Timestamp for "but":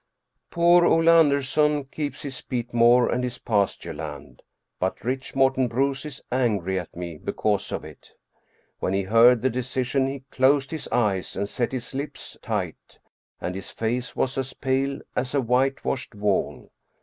4.79-5.03